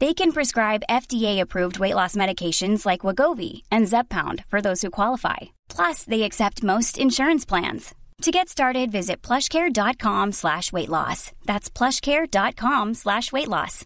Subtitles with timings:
[0.00, 5.54] They can prescribe FDA-approved weight loss medications like Wegovy and Zepbound for those who qualify.
[5.68, 7.94] Plus, they accept most insurance plans.
[8.22, 11.32] To get started, visit plushcare.com slash weight loss.
[11.46, 13.84] That's plushcare.com slash weight loss.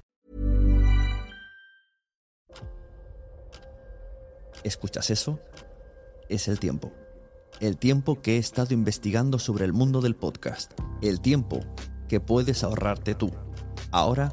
[4.64, 5.38] ¿Escuchas eso?
[6.28, 6.92] Es el tiempo.
[7.60, 10.72] El tiempo que he estado investigando sobre el mundo del podcast.
[11.02, 11.60] El tiempo
[12.08, 13.30] que puedes ahorrarte tú.
[13.90, 14.32] Ahora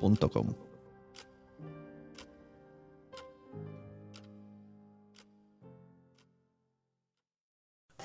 [0.00, 0.69] 本とかも。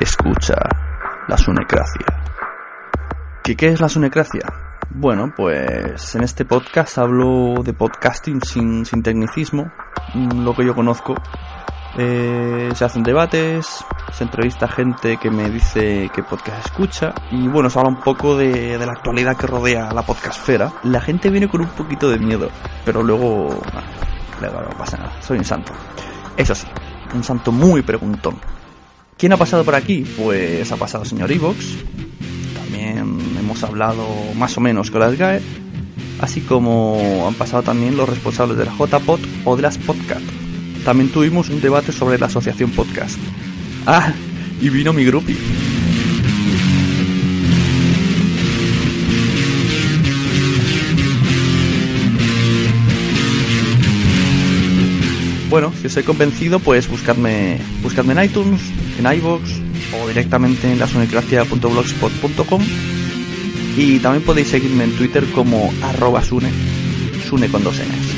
[0.00, 0.56] Escucha
[1.28, 2.06] la sunecracia.
[3.44, 4.42] ¿Qué, ¿Qué es la sunecracia?
[4.90, 9.70] Bueno, pues en este podcast hablo de podcasting sin, sin tecnicismo,
[10.14, 11.14] mm, lo que yo conozco.
[11.96, 17.70] Eh, se hacen debates, se entrevista gente que me dice qué podcast escucha y bueno,
[17.70, 20.72] se habla un poco de, de la actualidad que rodea la podcastfera.
[20.82, 22.50] La gente viene con un poquito de miedo,
[22.84, 23.44] pero luego,
[24.40, 25.72] bueno, no pasa nada, soy un santo.
[26.36, 26.66] Eso sí,
[27.14, 28.53] un santo muy preguntón.
[29.16, 30.04] ¿Quién ha pasado por aquí?
[30.16, 31.76] Pues ha pasado el señor Evox.
[32.54, 34.06] También hemos hablado
[34.36, 35.40] más o menos con las GAE.
[36.20, 40.24] Así como han pasado también los responsables de la JPod o de las Podcast.
[40.84, 43.18] También tuvimos un debate sobre la asociación podcast.
[43.86, 44.12] Ah,
[44.60, 45.36] y vino mi groupie.
[55.54, 58.60] bueno, si os he convencido, pues buscadme, buscadme en iTunes,
[58.98, 59.48] en iVoox
[60.02, 62.60] o directamente en lasunecracia.blogspot.com
[63.76, 66.50] y también podéis seguirme en Twitter como arroba sune,
[67.28, 68.14] sune con dos N's.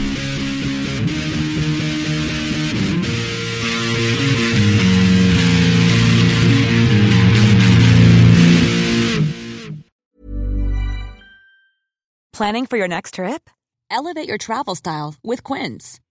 [12.33, 13.51] Planning for your next trip?
[13.91, 16.01] Elevate your travel style with Quince.